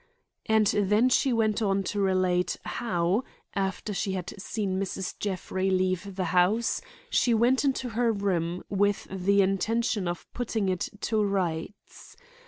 [0.47, 5.13] And then she went on to relate how, after she had seen Mrs.
[5.19, 6.81] Jeffrey leave the house,
[7.11, 12.17] she went into her room with the intention of putting it to rights.